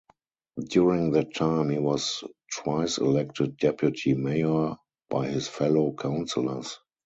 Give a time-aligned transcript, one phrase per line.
[0.67, 4.77] During that time he was twice elected Deputy Mayor
[5.11, 6.79] by his fellow Councillors.